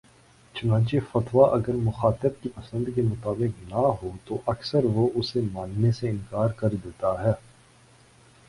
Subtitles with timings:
[0.55, 5.91] چنانچہ فتویٰ اگر مخاطب کی پسند کے مطابق نہ ہو تو اکثر وہ اسے ماننے
[5.91, 7.33] سے انکار کر دیتا ہے